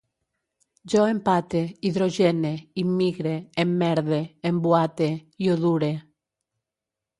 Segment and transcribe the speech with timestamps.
[0.93, 2.53] Jo empate, hidrogene,
[2.85, 3.35] immigre,
[3.67, 4.19] emmerde,
[4.53, 5.13] embuate,
[5.49, 5.95] iodure